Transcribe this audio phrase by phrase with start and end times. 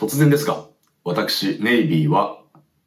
[0.00, 0.64] 突然ですが、
[1.04, 2.38] 私、ネイビーは、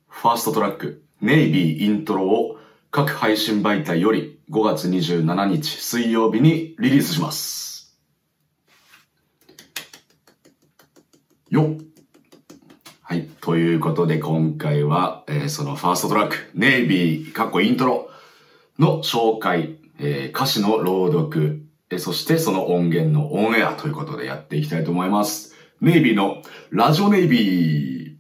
[0.08, 2.58] ファーストトラック、ネイビーイントロを
[2.90, 7.96] 各配信媒体より5月27日水曜日にリリースします。
[11.52, 11.86] よっ
[13.04, 13.28] はい。
[13.42, 18.10] ということで今回は、えーそのファーストトラック、ネイビー、かっこイントロ
[18.80, 21.62] の紹介、えー歌詞の朗読、
[21.92, 25.53] えーそしてその音源のオンエアということでやっていきたいと思います。
[25.84, 26.42] ネイビーの
[26.72, 28.16] ラジオネイビー。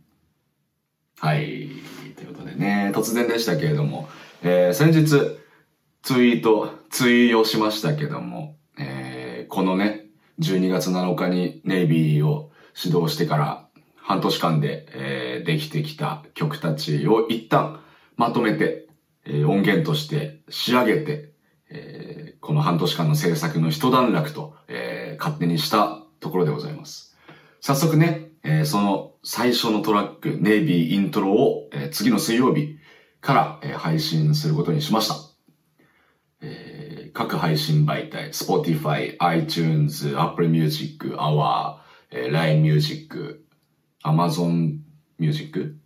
[1.17, 1.69] はい。
[2.17, 4.09] ということでね、突然でしたけれども、
[4.41, 5.39] えー先日、
[6.01, 10.07] ツイート、ツイをしましたけども、えーこのね、
[10.41, 17.79] 12月7日にネイビーを指導してから半年間で、えーできてきた曲たちを一旦
[18.17, 18.89] まとめて、
[19.23, 21.31] えー音源として仕上げて、
[21.69, 27.12] えーこの半年間の制作の一段落と、えー勝手にしたところでございます。
[27.65, 32.75] 早速ね、えーその最初のトラック、ネイビーイントロを、えー次の水曜日
[33.21, 35.15] から、えー配信することにしました。
[36.41, 41.77] えー各配信媒体、Spotify、iTunes、Apple Music、Hour、
[42.11, 43.45] えー LINE Music、
[44.03, 44.79] Amazon
[45.17, 45.77] Music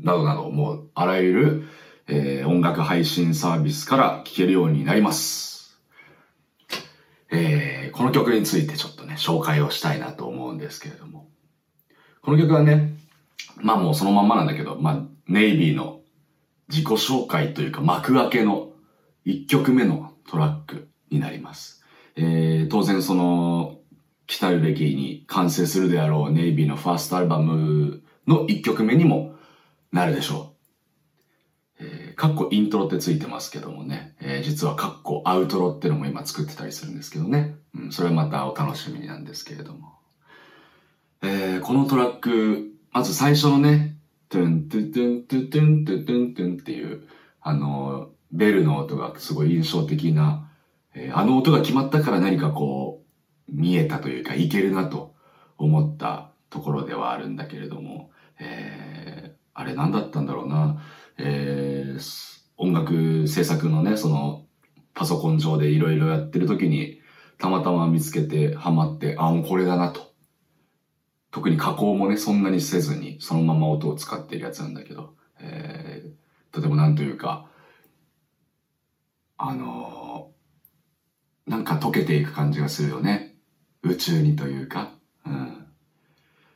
[0.00, 1.62] などなど、もうあらゆる、
[2.08, 5.78] えー音楽配信サービスから聴けるようになります。
[7.30, 11.28] えーこの曲についてちょっとね、紹介をしたいなと思んですけれども。
[12.22, 12.94] この曲はね、
[13.56, 16.00] まあもうそのまんまなんだけど、まあ、ネイビーの
[16.68, 18.72] 自己紹介というか幕開けの
[19.26, 21.82] 1曲目のトラックになります。
[22.16, 23.78] えー、当然その、
[24.26, 29.34] 来たるべきに完成するであろうネイビーのファーストアルバムの1曲目にも
[29.92, 30.54] なるでしょ
[31.80, 31.84] う。
[31.84, 37.56] えー、カッコイントロってついてますけどもね、えー実はカッコアウトロってのも今作ってたりするんですけどね。
[37.74, 39.98] うん、それはまたお楽しみなんですけれども。
[41.26, 43.96] えー、このトラック、まず最初のね、
[44.28, 47.08] トゥントゥトゥントゥトゥントゥトゥントゥンっていう、
[47.40, 50.50] あの、ベルの音がすごい印象的な、
[50.94, 53.02] えーあの音が決まったから何かこ
[53.48, 55.14] う、見えたというか、いけるなと
[55.56, 60.82] 思ったところではあるんだけれども、えー、あれ何だったんだろうな、
[61.16, 64.44] えー音楽制作のね、その、
[64.92, 67.00] パソコン上でいろいろやってる時に、
[67.38, 70.13] たまたま見つけて、ハマって、あ、もうこれだなと。
[71.34, 77.50] 特に加工もね、そんなにせずに、そのまま音を使ってるやつなんだけど、えー、とてもなんというか、
[79.36, 83.34] あのーなんか溶けていく感じがするよね。
[83.82, 84.92] 宇宙にというか。
[85.26, 85.66] うん。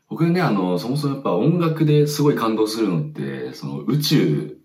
[0.09, 4.59] 僕ね、あの、そもそもやっぱ音楽ですごい感動するのって、その宇宙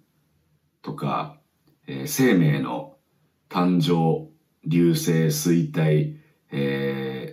[0.84, 1.40] とか、
[1.88, 2.98] えー生命の
[3.50, 4.30] 誕生、
[4.64, 6.18] 流星、衰退、
[6.52, 7.33] え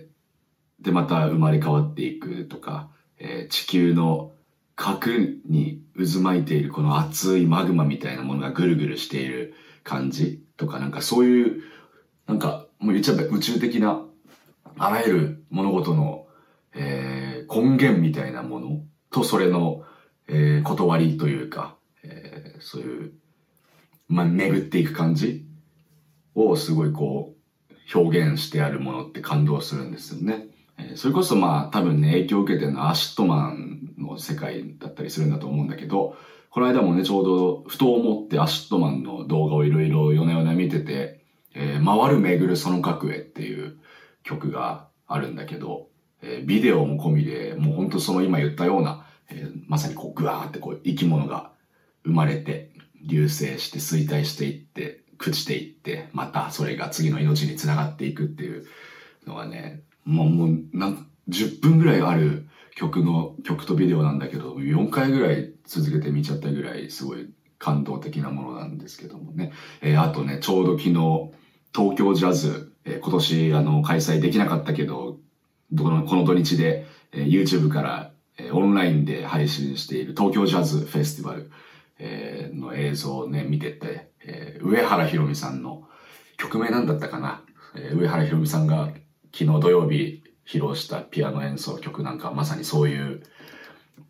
[0.81, 4.31] でまた生まれ変わっていくとか、えー地球の
[4.75, 9.53] 核に渦巻いているこの熱いマグマみたいなものがぐるぐるしている
[9.83, 11.63] 感じとか、なんかそういう、
[12.25, 14.01] なんかもう言っちゃえば宇宙的な
[14.77, 16.25] あらゆる物事の、
[16.73, 18.81] えー根源みたいなもの
[19.11, 19.83] とそれの、
[20.27, 23.13] えー断りというか、えーそういう、
[24.07, 25.45] まあ、巡っていく感じ
[26.33, 27.35] をすごいこ
[27.93, 30.47] う表現してあるものって感動するんですよね。
[30.95, 36.15] それこそまあ多分ね影響を受けてるのは ACIDMANの世界だったりするんだと思うんだけど、
[36.49, 43.77] この間もねちょうどふと思って ACIDMANの動画をいろいろ夜な夜な見てて、えー廻る、巡る、その核へっていう
[44.23, 45.89] 曲があるんだけど、
[46.21, 51.51] えービデオも込みで、もう本当その今言ったような、えーまさにこうグワーってこう生き物が
[52.03, 52.71] 生まれて、
[53.03, 58.65] 流星して衰退していって、朽ちていって、またそれが次の命につながっていくっていう
[59.25, 67.29] のがね、もうもうなん10分ぐらいある曲の、曲とビデオなんだけど、4回ぐらい続けて見ちゃったぐらいすごい
[67.59, 69.53] 感動的なものなんですけどもね。
[69.81, 71.31] えーあとね、ちょうど昨日、
[71.73, 75.19] 東京ジャズ、えー今年あの開催できなかったけど、
[75.71, 81.51] どのこの土日で、えー YouTube から、えーオンラインで配信している東京ジャズフェスティバル、
[81.99, 85.87] えーの映像をね、見てて、えー上原ひろみさんの
[86.37, 87.43] 曲名なんだったかな、
[87.75, 88.89] えー上原ひろみさんが
[89.33, 93.23] 昨日土曜日披露したピアノ演奏曲なんかまさにそういう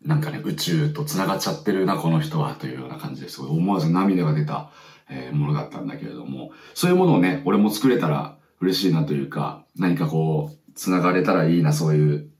[0.04, 4.70] なんかね、宇宙と繋がっちゃってるな、この人は、というような感じですごい思わず涙が出た、
[5.08, 12.30] えーものだったんだけれども、そういうものをね、俺も作れたら嬉しいなというか、何かこう、繋がれたらいいな、そういう、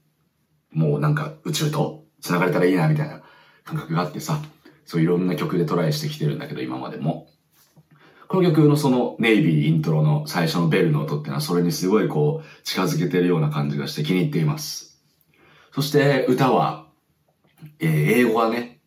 [0.71, 3.21] もうなんか宇宙と繋がれたらいいな、みたいな
[3.63, 4.41] 感覚があってさ、
[4.85, 7.27] そういろんな曲でトライしてきてるんだけど、今までも。
[8.33, 14.99] この曲のそのネイビーイントロの最初のベルの音っていうのはそれにすごいこう近づけてるような感じがして気に入っています。
[15.71, 16.83] そして歌は
[17.79, 18.81] えー、英語はね、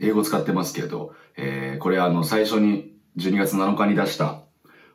[0.00, 4.42] 英語使ってますけど、えー、これあの、最初に12月7日に出した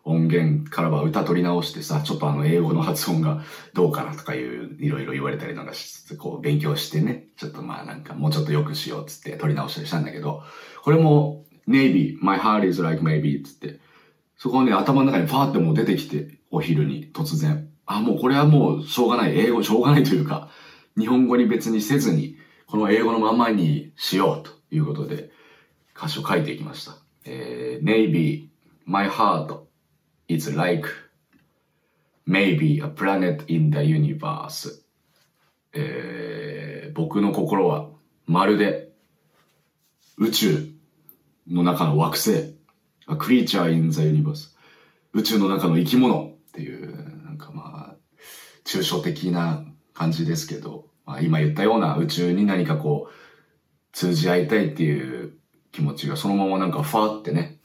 [0.04, 3.44] 音源からは歌取り直してさ、ちょっとあの英語の発音が
[3.74, 10.44] どうかなとかいう、いろいろ言われたりなんかしつつ、こう勉強してね、ちょっとまあなんかもうちょっと良くしようっつって取り直したりしたんだけど、
[10.84, 13.80] これも Navy, my heart is like maybe っつって、
[14.40, 17.70] そこね、頭の中にファーってもう出てきて、お昼に突然。
[17.86, 19.38] あ、もうこれはもうしょうがない。
[19.38, 20.50] 英語しょうがないというか、
[20.98, 25.30] 日本語に別にせずに、この英語のままにしようということで、
[25.94, 26.94] 歌詞を書いていきました。
[27.26, 28.48] えー、Navy,
[28.86, 29.60] my heart
[30.30, 30.88] is like
[32.26, 34.70] maybe a planet in the universe.
[35.74, 37.90] えー、僕の心は
[38.26, 38.94] まるで
[40.18, 40.70] 宇宙
[41.46, 42.59] の中の惑星
[43.10, 44.50] a creature in the universe
[45.14, 47.96] 宇宙の中の生き物っていう、なんかまあ、
[48.66, 49.64] 抽象的な
[49.94, 53.14] 感じですけど、まあ、今言ったような宇宙に何かこう、
[53.92, 55.34] 通じ合いたいっていう
[55.72, 57.60] 気持ちがそのままなんかファーってね、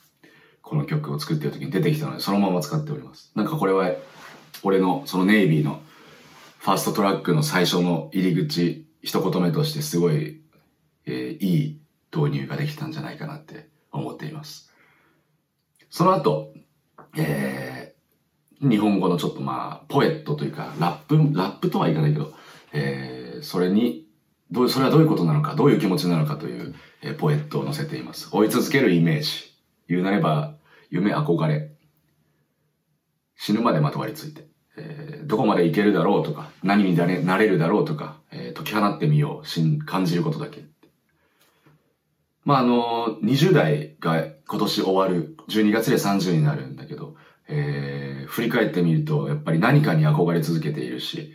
[0.63, 3.31] この曲を作ってる時に出てきたので、そのまま使っております。
[3.35, 3.91] なんかこれは、
[4.63, 5.83] 俺のそのネイビーの
[6.59, 10.41] ファーストトラックの最初の入り口、一言目としてすごい、
[11.05, 11.81] えー、いい
[12.17, 14.74] 導入ができたんじゃないかなって思っています。
[15.95, 16.53] その後、
[17.17, 22.33] えー、日本語のちょっとまあ、ポエットというか、ラップ、ラップとはいかないけど、
[22.73, 24.05] えー、それに、
[24.51, 28.29] どう、それはどういうことなのか、どういう気持ちなのかという、えー、ポエットを載せています。
[28.33, 29.55] 追い続けるイメージ。
[29.87, 30.57] 言うなれば、
[30.91, 31.71] 夢、憧れ。
[33.37, 34.49] 死ぬまでまとわりついて。
[34.77, 40.65] えー、どこまでいけるだろうとか、何になれなれるだろうとか、えー、解き放ってみよう、しん、感じることだけ。
[42.45, 47.17] まあ、あの、20代が今年終わる、12月で30になるんだけど、
[47.49, 51.33] えー、振り返ってみると、やっぱり何かに憧れ続けているし、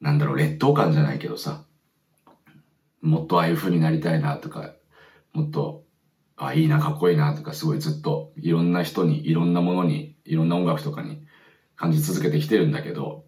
[0.00, 1.64] なんだろう、劣等感じゃないけどさ、
[3.02, 4.74] もっとああいう風になりたいなとか、
[5.32, 5.84] もっと、
[6.36, 11.24] あ、いいな、かっこいいなとか、すごいずっといろんな人に、いろんなものに、いろんな音楽とかに
[11.76, 13.24] 感じ続けてきてるんだけど、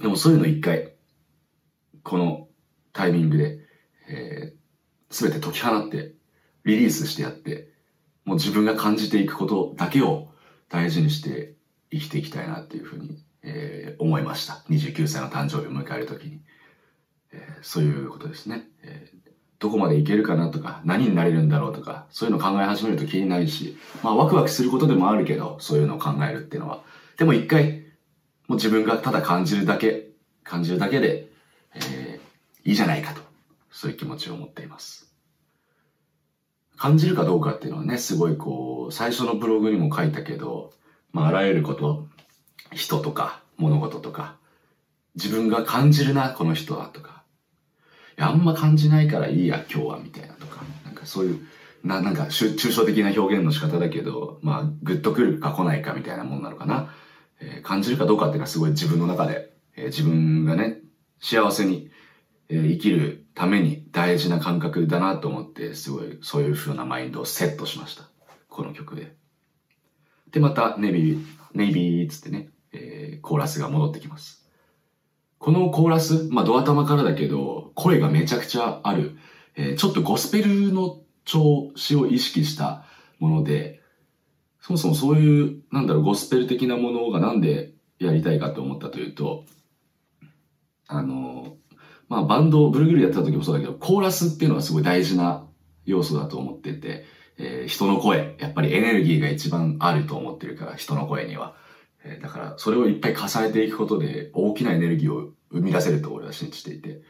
[0.00, 0.94] でもそういうの一回、
[2.02, 2.48] この
[2.92, 3.57] タイミングで、
[5.10, 6.12] 全て解き放って、
[6.64, 7.68] リリースしてやって、
[8.24, 10.28] もう自分が感じていくことだけを
[10.68, 11.54] 大事にして
[11.90, 14.62] 生きていきたいなっていうふうに、えー、思いました。
[14.68, 16.40] 29歳の誕生日を迎えるときに、
[17.32, 19.18] えー、そういうことですね、えー。
[19.58, 26.82] どこまでいけるかなとか、何になれるんだろうとか、そういうのを考え始めると気になるし、まあワクワクすることでもあるけど、そういうのを考えるっていうのは。
[27.16, 27.86] でも一回、
[28.46, 30.10] もう自分がただ感じるだけ、
[30.44, 31.28] 感じるだけで、
[31.74, 33.27] えー、いいじゃないかと。
[33.78, 35.06] そういう気持ちを持っています。
[36.76, 40.72] 感じるかどうかっていうのはね、すごいこう、最初のブログにも書いたけど、
[41.12, 42.08] まあ、あらゆること、
[42.72, 44.36] 人とか、物事とか、
[45.14, 47.22] 自分が感じるな、この人は、とか、
[48.18, 51.38] いや、あんま感じないからいいや、今日は、みたいなとか、なんかそういう、
[51.84, 56.92] な、なんか、抽象的な表現の仕方だけど、まあ、グッとくるか来ないかみたいなもんなのかな。
[57.38, 60.80] えー、感じるかどうかっていうのはすごい自分の中で、えー、自分がね、
[61.20, 61.92] 幸せに
[62.48, 68.02] えー、生きるために大事な感覚だなと思って、すごいそういう風なマインドをセットしました。
[68.48, 69.14] この曲で。
[70.32, 74.44] で、また、ネイビー、ネイビーつってね、えー、コーラスが戻ってきます。
[75.38, 79.16] このコーラス、まあ、ドア玉からだけど、声がめちゃくちゃある、
[79.54, 82.86] えー、ちょっとゴスペルの調子を意識した
[83.20, 83.80] もので、
[84.60, 89.44] そもそもそういう、なんだろう、ゴスペル的なものがなんでやりたいかと思ったというと、
[90.88, 91.56] あの、
[92.08, 95.46] まあバンドを、ブルグルやった時もそうだけど、コーラスっていうのはすごい大事な
[95.84, 97.04] 要素だと思ってて、
[97.38, 101.56] えー、人の声、やっぱりエネルギーが一番あると思ってるから、人の声には。
[102.04, 107.02] えー、だから、それをいっぱい重ねていくことで、大きなエネルギーを生み出せると俺は信じていて。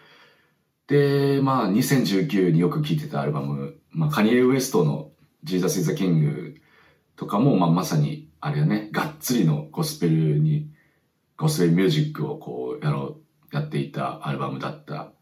[0.86, 5.10] で、まあ、2019によく聴いてたアルバム、まあ、カニエ・ウエストの
[5.44, 6.54] Jesus is the King
[7.16, 10.70] とかも、まあ、まさに、あれよね、がっつりのゴスペルに、
[11.36, 15.12] ゴスペルミュージックをこう、やろうやっていたアルバムだった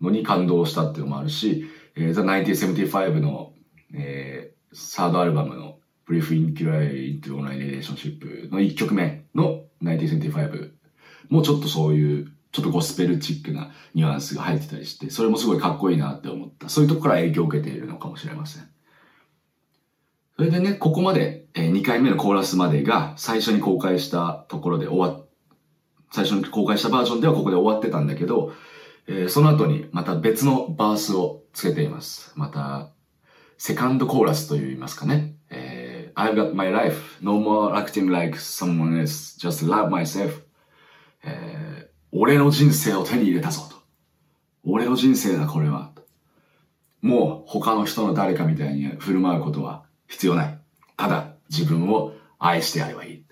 [0.00, 1.66] のに感動したっていうのもあるし、
[1.96, 3.52] えー、The 1975の、
[3.94, 10.70] えー、サードアルバムの Brief Inquiry into Online Relationship の1曲目の1975
[11.28, 16.68] もちょっとそういうちょっとゴスペルチックなニュアンスが入ってたりして、それもすごいかっこいいなって思った。
[16.68, 18.68] そういうとこから影響を受けているのかもしれません。
[20.36, 25.27] それでね、ここまで、えー、2回目のコーラスまでが最初に公開したところで終わっ
[26.10, 28.52] 最初に公開したバージョンではここで終わってたんだけど、
[29.06, 32.32] えー、その後にまた別のバースをつけています。
[32.36, 32.90] また、
[33.56, 35.36] セカンドコーラスと言いますかね。
[35.50, 40.42] えー、I've got my life, no more acting like someone else, just love myself、
[41.24, 41.88] えー。
[42.12, 43.76] 俺の人生を手に入れたぞと。
[44.64, 45.92] 俺の人生だ、これは。
[47.00, 50.58] もう他の人の誰かみたいに振る舞うことは必要ない。
[50.96, 53.24] ただ自分を愛してやればいい。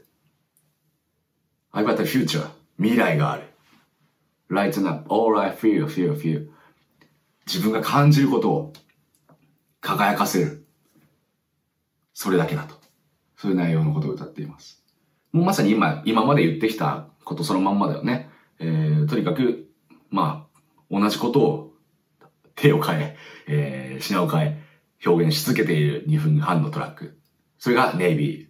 [1.72, 2.55] I've got a future.
[2.78, 3.44] 未来がある。
[4.50, 5.12] Lighten up.
[5.12, 6.48] All I feel, feel, feel.
[7.46, 8.72] 自分が感じることを
[9.80, 10.66] 輝かせる。
[12.12, 12.74] それだけだと。
[13.36, 14.82] そういう内容のことを歌っています。
[15.32, 18.30] もうまさに今、今まで言ってきたことそのまんまだよね。
[18.58, 19.68] えー、とにかく、
[20.10, 21.72] まあ、同じことを
[22.54, 23.16] 手を変え、
[23.46, 24.62] えー、品を変え、
[25.04, 27.18] 表現し続けている2分半のトラック。
[27.58, 28.46] それがネイビー、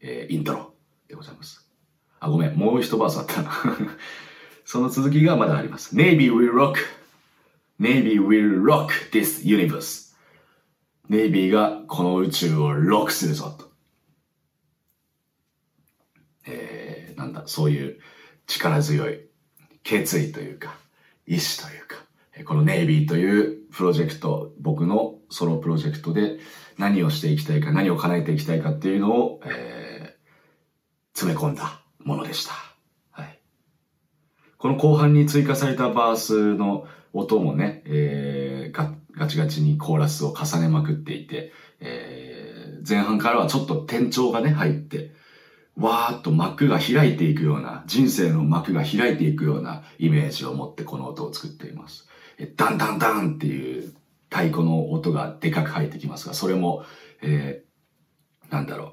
[0.00, 0.74] えー、イントロ
[1.08, 1.67] でございます。
[2.20, 3.52] あ、ごめん、もう一バースあったな。
[4.64, 5.96] その続きがまだあります。
[5.96, 6.74] Navy will rock.
[7.80, 10.08] Navy will rock this universe.
[11.08, 13.70] ネイビーがこの宇宙をロックするぞと。
[16.46, 17.98] えー、なんだ、そういう
[18.46, 19.20] 力強い
[19.82, 20.74] 決意というか、
[21.26, 21.96] 意志というか、
[22.44, 26.38] このネイビーというプロジェクト、僕のソロプロジェクトで
[26.76, 32.54] 何をしていきたいか、何を叶えていきたいかっていうのを、えー、詰め込んだものでした。
[33.10, 33.38] はい。
[34.56, 45.12] この後半に追加されたバースの音もね、えー、ガチガチにコーラスを重ねまくっていて、えー、前半からはちょっと転調がね、入って、
[45.76, 52.08] わーっと幕が開いていくような、人生の幕が開いていくようなイメージを持ってこの音を作っています。
[52.56, 53.92] ダンダンダンっていう
[54.30, 56.84] 太鼓の音がでかく入ってきますが、それも、
[57.20, 58.92] えー、なんだろう、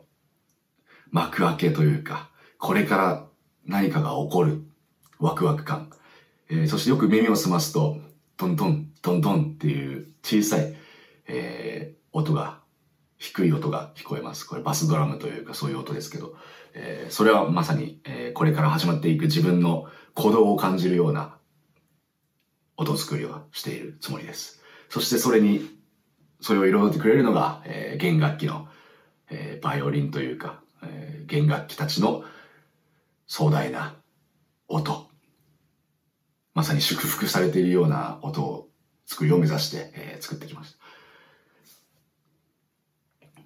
[1.12, 2.30] 幕開けというか、
[2.66, 3.28] これから
[3.68, 4.64] 何かが起こる
[5.20, 5.92] ワクワク感。
[6.50, 8.00] えー、そしてよく耳を澄ますと、
[8.38, 10.74] トントン、トントンっていう小さい、
[11.28, 12.62] えー、音が、
[13.20, 14.46] 低い音が聞こえます。
[14.46, 16.38] これバスドラムというかそういう音ですけど、
[16.74, 21.38] えー、それはまさに、えー、これから始まっていく自分の鼓動を感じるような
[22.78, 24.64] 音作りをしているつもりです。
[24.90, 25.62] そしてそれに、
[26.42, 28.68] それを彩ってくれるのが、えー、弦楽器の、
[29.30, 32.24] えー、バイオリンというか、えー、弦楽器たちの
[33.28, 33.96] 壮大な
[34.68, 35.10] 音。
[36.54, 38.70] まさに祝福されているような音を
[39.06, 40.78] 作りを目指して、えー、作ってきました。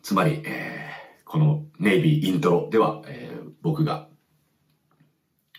[0.01, 4.09] つまり、えー、このネイビーイントロでは、えー、僕が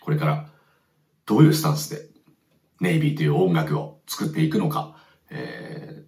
[0.00, 0.48] これから
[1.26, 2.08] どういうスタンスで
[2.80, 4.96] ネイビーという音楽を作っていくのか、
[5.30, 6.04] えー、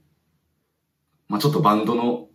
[1.29, 2.29] まあちょっとバンドの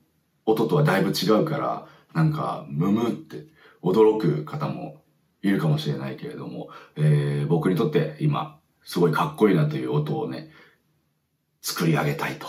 [0.47, 3.45] 音とはだいぶ違うから、なんか、ムムって
[3.83, 5.03] 驚く方も
[5.47, 10.49] いるかもしれないけれども、えー、僕にとって今、すごいかっこいいなという音をね、
[11.61, 12.47] 作り上げたいと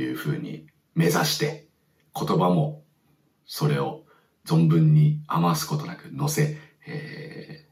[0.00, 1.66] いうふうに目指して、
[2.14, 2.82] 言葉も
[3.46, 4.02] それを
[4.46, 6.56] 存分に余すことなく乗せ、
[6.86, 7.66] え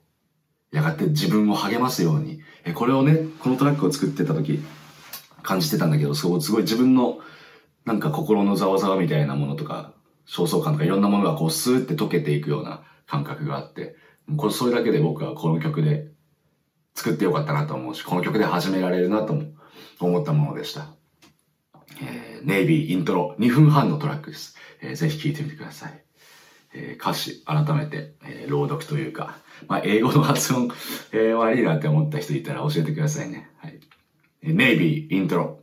[0.73, 4.61] ー、やがて自分を励ますように、えこれをね、このトラックを作ってた時、
[5.43, 7.19] 感じてたんだけど、すごい自分の
[7.85, 9.95] なんか心のざわざわみたいなものとか、
[10.27, 13.97] 焦燥感とかいろんなものがこうスーって溶けていくような感覚があって、
[14.37, 16.09] これそれだけで僕はこの曲で
[16.95, 19.35] 作ってよかったなと思うし、この曲で始められるなと
[20.01, 20.89] 思ったものでした。
[22.03, 24.57] えー、ネイビーイントロ2分半のトラックです。
[24.83, 26.05] えー、ぜひ聴いてみてください。
[26.73, 30.71] えー、歌詞改めて、えー、朗読というか、まあ、英語の発音、
[31.13, 33.51] えー、悪いなって思った人いたら教えてくださいね。
[33.59, 33.81] はい。
[34.43, 35.57] Navy intro.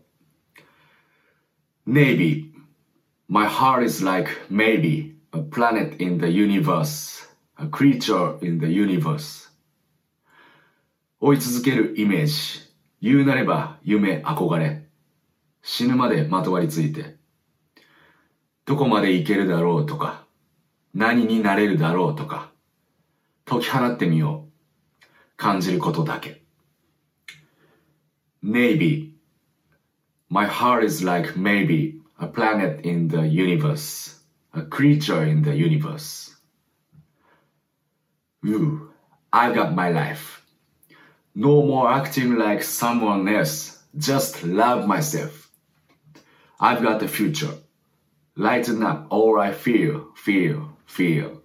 [1.87, 2.51] Navy.
[3.29, 7.26] My heart is like maybe a planet in the universe,
[7.59, 9.49] a creature in the universe.
[11.19, 12.61] 追い続けるイメージ。
[13.01, 14.87] 言うなれば夢、憧れ。
[15.63, 17.15] 死ぬまでまとわりついて。
[18.65, 20.25] どこまで行けるだろうとか、
[20.93, 22.51] 何になれるだろうとか、
[23.45, 24.47] 解き放ってみよう。
[25.35, 26.43] 感じることだけ。
[28.43, 29.13] Navy.
[30.29, 34.21] My heart is like maybe a planet in the universe,
[34.53, 36.36] a creature in the universe.
[38.46, 38.90] Ooh,
[39.32, 40.44] I got my life.
[41.34, 45.50] No more acting like someone else, just love myself.
[46.60, 47.54] I've got the future.
[48.36, 51.42] Lighten up all I feel, feel, feel.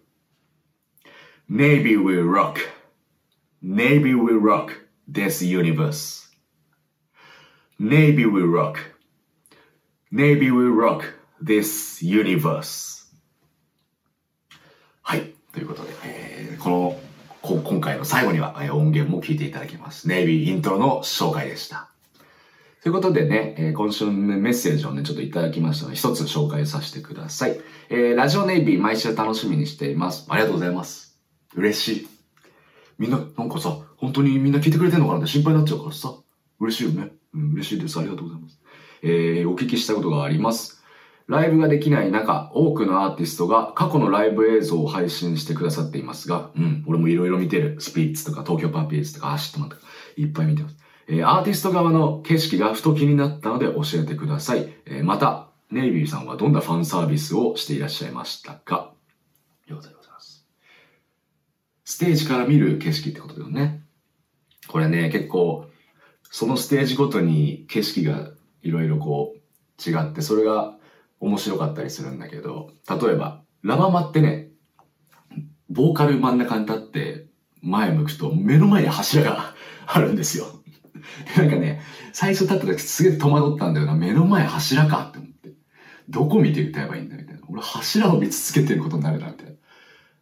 [1.50, 2.60] Navy will rock.
[3.62, 4.74] Navy will rock
[5.08, 6.27] this universe.
[7.79, 8.79] Navy will rock.
[10.12, 11.06] Navy will rock
[11.39, 13.06] this universe.
[15.03, 15.34] はい。
[15.53, 16.21] ということで、えー、
[16.62, 17.00] この
[17.42, 20.07] こ、今回の最後には、え、音源も聞いていただきます。
[20.07, 21.88] Navy イントロの紹介でした。
[22.85, 27.61] ということでね、えー、今週のメッセージをね、ちょっといただきましたので、一つ紹介させてください。
[27.90, 30.26] えー、ラジオネイビー毎週楽しみにしています。
[30.28, 31.19] ありがとうございます。
[31.57, 32.09] 嬉しい。
[32.97, 36.14] みんな、なんかさ、本当にみんな聞いてくれてんのかなって心配になっちゃうからさ、
[36.61, 37.11] 嬉しいよね。
[37.35, 37.99] うん、嬉しいです。
[37.99, 38.61] ありがとうございます。
[39.02, 40.82] えー、お聞きしたことがあります。
[41.29, 47.76] ライブができない中、多くのアーティストが過去のライブ映像を配信してくださっていますが、うん、俺もいろいろ見てる。
[47.81, 49.83] スピッツとか東京パンピーズとか ACIDMAN とか、
[50.17, 50.76] いっぱい見てます。
[51.09, 54.73] えー、アーティスト側の景色がふと気になったので教えてください。
[54.87, 58.93] えー、また、ネイビーさんはどんなファンサービスをしていらっしゃいましたか？
[59.67, 60.47] ようございます。
[61.85, 63.83] ステージから見る景色ってことだよね。
[64.69, 65.67] これね、結構、
[66.25, 68.31] そのステージごとに景色が
[68.62, 70.76] いろいろこう違って、それが
[71.23, 74.49] 面白かったりするんだけど、例えば、ラママってね、
[75.71, 77.26] ボーカル真ん中に立って
[77.62, 79.55] 前向くと目の前に柱が
[79.87, 80.47] あるんですよ。
[81.37, 81.81] なんかね、
[82.12, 83.95] 最初立った時すげえ戸惑ったんだよな。
[83.95, 85.52] 目の前柱かって思って。
[86.09, 87.41] どこ見て歌えばいいんだみたいな。
[87.49, 89.52] 俺柱を見つけてることになるな、みたいな。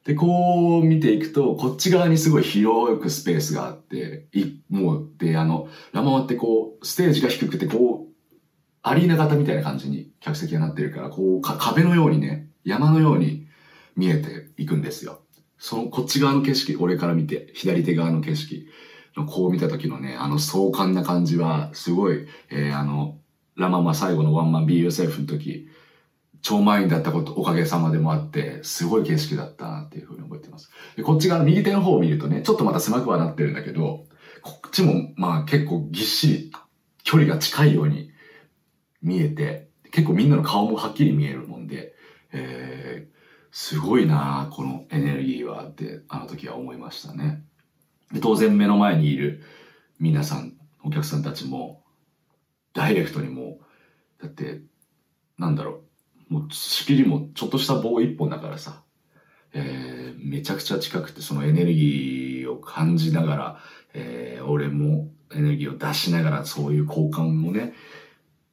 [0.05, 8.10] で、こう見ていくと、こっち側にすごい広くスペースがあって、い、もう、で、あの、ラママってこう、ステージが低くて、こう、
[8.83, 13.47] アリーナ型みたいな感じに客席がなってるから、こう、壁のようにね、山のように
[13.97, 15.21] 見えていくんですよ。
[15.59, 18.67] その、こっち側の景色、俺から見て、左手側の景色。
[19.27, 23.19] こう見た時のね、あの壮観な感じは、すごい、えー、あの、
[23.57, 25.69] ラママ最後のワンマン BUSF の時、
[26.43, 30.71] 超満員だったこと、おかげさまでもあって、すごい景色だったなっていうふうに覚えてます。
[30.97, 34.07] で、こっち側の右手の方を見るとね、ちょっとまた狭くはなってるんだけど、
[34.43, 36.53] こっちもまあ結構ぎっしり
[37.03, 38.10] 距離が近いように
[39.03, 41.95] 見えて、結構みんなの顔もはっきり見えるもんで、
[42.33, 43.17] えー、
[43.51, 47.43] すごいなこのエネルギーはって、あの時は思いましたね。
[48.13, 49.43] で、当然目の前にいる
[49.99, 50.55] 皆さん、
[50.85, 51.83] お客さんたちも、
[52.73, 53.59] ダイレクトにも
[54.21, 54.61] う、だって、
[55.39, 55.83] なんだろ
[56.31, 58.83] う、もう仕切りもちょっとした棒一本だからさ、
[59.53, 63.59] えー、めちゃくちゃ近くてそのエネルギーを感じながら、
[63.95, 67.75] えー、俺もエネルギーを出しながらそういう交換もね、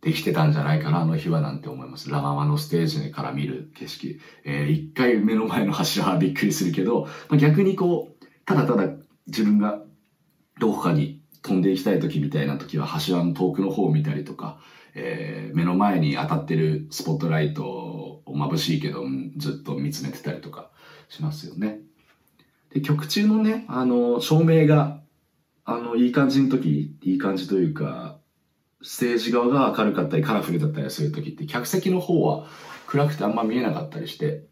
[0.02, 2.10] できてたんじゃないかな、あの日はなんて思います。
[2.10, 4.20] ラママのステージから見る景色。
[4.46, 8.94] えー、一回目の前の柱はびっくりするけど、まあ、逆にこう、ただただ
[9.28, 9.82] 自分が
[10.60, 14.60] どこかに飛んでいきたい時みたいな時は柱の遠くの方を見たりとか、
[14.94, 19.04] えー、目の前に当たってるスポットライトを眩しいけど
[19.38, 20.72] ずっと見つめてたりとか
[21.10, 21.80] しますよね。
[22.74, 25.02] で、曲中のね、あの、照明が、
[25.64, 28.17] あの、いい感じの時、いい感じというか、
[28.82, 32.48] ステージ側が明るかったりカラフルだったりする時って、客席の方は
[32.88, 34.44] 暗くてあんま見えなかったりして、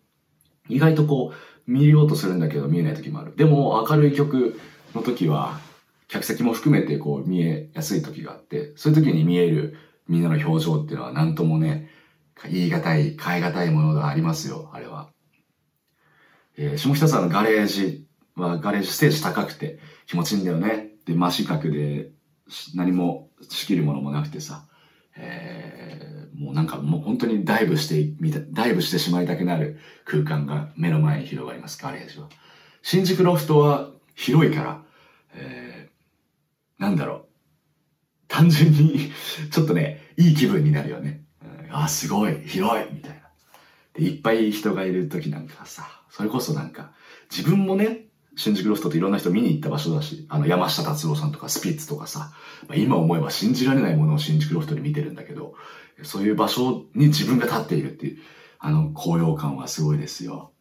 [0.68, 3.36] 意外とこう、見ようとするんだけど見えない時もある。
[3.36, 4.60] でも明るい曲
[4.94, 5.60] の時は
[6.08, 11.90] 客席も含めてこう見えやすい時があって、そういう時に見えるみんなの表情っていうのは何ともね、
[12.50, 15.10] 言い難い、変え難いものがありますよ、あれは。
[16.58, 20.92] えー、下北沢のガレージはガレージステージ高くて気持ちいいんだよね。
[21.06, 22.12] で、真四角で
[22.76, 24.66] 何も仕切るものもなくてさ、
[25.18, 32.30] えー、もうなんかもう本当にダイブしてみた、ダイブしてしまいたくなる空間が目の前に広がります、ガレージは。
[32.82, 34.84] 新宿ロフトは広いから、
[35.34, 37.26] えー、なんだろう。
[38.28, 39.12] 単純に
[39.52, 41.26] ちょっとね、いい気分になるよね。
[41.72, 43.22] あ、すごい、広いみたいな。
[43.94, 46.92] で、いっぱい人がいる時なんかさ、それこそなんか、
[47.30, 48.06] 自分もね、
[48.36, 52.32] 新宿ロフトっていろんな人見に行った場所だし、あの山下達郎さんとかスピッツとかさ、
[52.68, 55.56] まあ、今思えば信じられないものを新宿ロフトで見てるんだけど、
[56.04, 58.18] そういう場所に自分が立っているっていう、
[58.60, 60.52] あの高揚感はすごいですよ。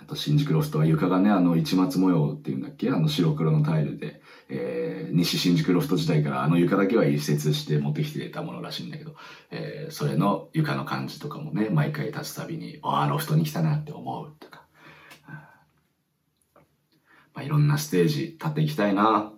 [0.00, 9.14] あと新宿ロフトは床がね、あの市松模様っていうんだっけあの白黒のタイルで、えー、西新宿ロフト時代からあの床だけは移設して持ってきてたものらしいんだけど、
[9.52, 14.61] えー、それの床の感じとかもね、毎回立つたびに、ああ、ロフトに来たなって思うとか、
[17.34, 19.32] まあ、いろんなステージ立っていきたいな。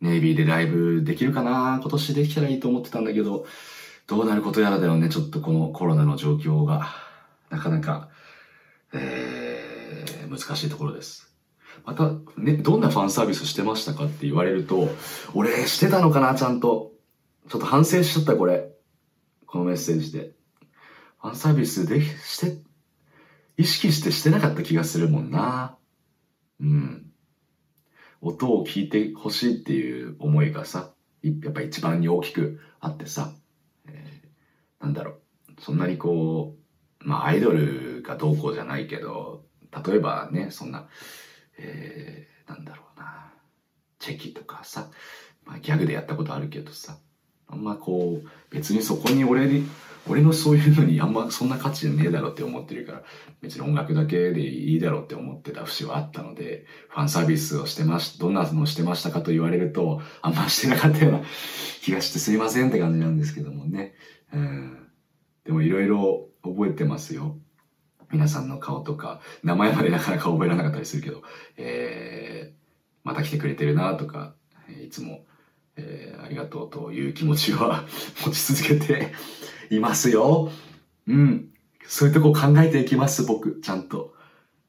[0.00, 1.78] ネイビーでライブできるかな？
[1.80, 3.46] 今年できたらいいと思ってたんだけど、
[4.06, 5.08] どうなることやらだよね。
[5.08, 6.88] ちょっとこのコロナの状況が、
[7.50, 8.10] なかなか、
[8.92, 11.34] えー、難しいところです。
[11.84, 14.88] また、ね、どんなファンサービスしてましたかって言われると、
[15.34, 16.92] 俺してたのかなちゃんと。
[17.48, 18.70] ちょっと反省しちゃった、これ。
[19.46, 20.32] このメッセージで。
[21.22, 22.60] ファンサービスで、して、
[23.56, 25.76] 意識してしてなかった気がするもんな。
[26.60, 27.12] うん。
[28.20, 30.92] 音を聞いてほしいっていう思いがさ、
[31.22, 33.32] やっぱ一番に大きくあってさ、
[33.88, 36.56] えー、なんだろう、そんなにこ
[37.00, 39.44] う、まあアイドルがどうこうじゃないけど、
[39.84, 40.88] 例えばね、そんな、
[41.58, 43.32] えー、なんだろうな、
[43.98, 44.90] チェキとかさ、
[45.44, 46.98] まあギャグでやったことあるけどさ、
[47.48, 49.66] あんまこう、別にそこに俺に、
[50.08, 53.02] 俺のそういうのにあんまそんな価値ねえだろって思ってるから、
[53.40, 61.22] 別に音楽だけでいいだろうって思ってた節はあったので、ファンサービスをしてまし、どんなのをしてましたかと言われると、あんましてなかったような
[61.82, 63.94] 気がしてすいませんって感じなんですけどもね。
[64.32, 64.86] うん、
[65.44, 67.38] でもいろいろ覚えてますよ。
[68.12, 71.22] 皆さんの顔とか、名前までなかなか覚えられなかったりするけど、
[71.56, 72.56] えー、
[73.02, 74.34] また来てくれてるなとか、
[74.84, 75.24] いつも、
[75.76, 77.84] えー、ありがとうという気持ちは
[78.24, 79.12] 持ち続けて
[79.70, 80.50] いますよ。
[81.06, 81.48] うん。
[81.86, 84.14] そういうとこ考えていきます、僕、ちゃんと。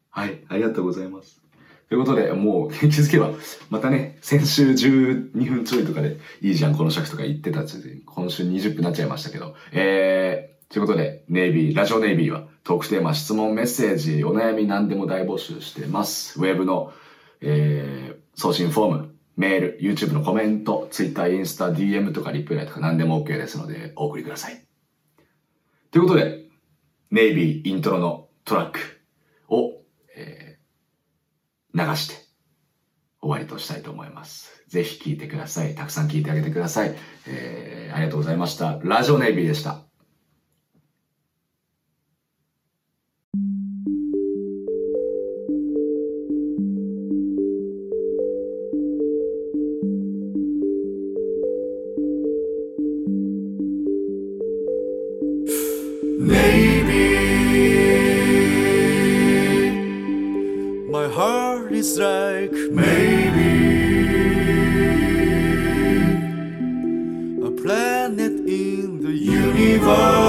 [0.10, 1.42] はい、ありがとうございます。
[1.90, 3.32] ということで、もう 気づけば、
[3.70, 16.40] またね、先週12分ちょいとかでいいじゃん、この尺とか言ってたつ、今週20分になっちゃいましたけど、えー、ということで、ネイビー、ラジオネイビーはトークテーマ、質問、メッセージ、お悩み何でも大募集してます。
[16.40, 16.92] ウェブの、
[17.40, 24.66] えー、送信フォーム、メール、YouTube のコメント、Twitter、インスタ、DM とかリプライとか何でも OK ですので、お送りください。
[25.92, 26.46] ということで、
[27.12, 28.80] ネイビーイントロのトラック
[29.48, 29.82] を、
[30.16, 32.16] えー、流して
[33.22, 34.64] 終わりとしたいと思います。
[34.68, 35.76] ぜひ聴いてください。
[35.76, 36.96] たくさん聴いてあげてください。
[37.28, 38.80] えー、ありがとうございました。
[38.84, 39.88] ラジオネイビーでした。
[61.72, 63.78] Is like maybe.
[67.48, 70.27] a planet in the universe,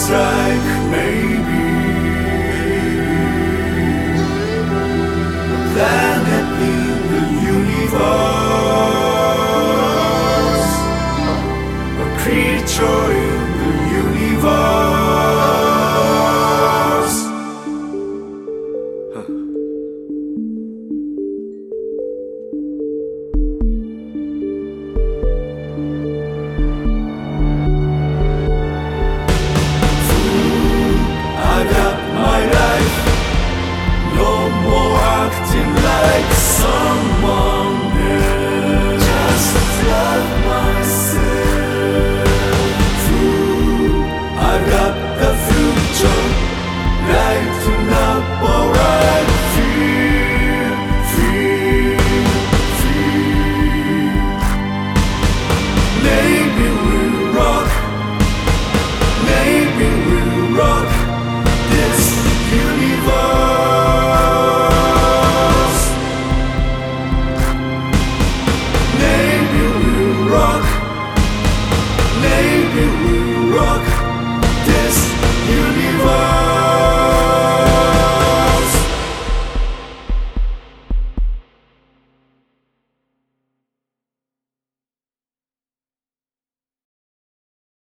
[0.00, 1.09] strike me.